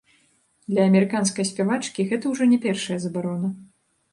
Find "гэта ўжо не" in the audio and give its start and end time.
2.15-2.59